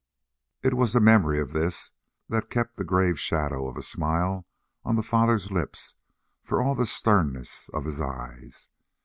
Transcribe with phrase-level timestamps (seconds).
[0.63, 1.91] It was the memory of this
[2.27, 4.47] that kept the grave shadow of a smile
[4.83, 5.93] on the father's lips
[6.41, 8.67] for all the sternness of his eyes.